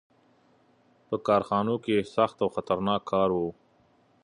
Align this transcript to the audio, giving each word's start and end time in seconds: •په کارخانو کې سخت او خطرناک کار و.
•په 1.07 1.15
کارخانو 1.27 1.75
کې 1.83 1.95
سخت 2.15 2.37
او 2.43 2.49
خطرناک 2.55 3.01
کار 3.11 3.29
و. 3.39 3.39